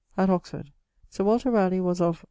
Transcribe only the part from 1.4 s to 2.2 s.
Ralegh was of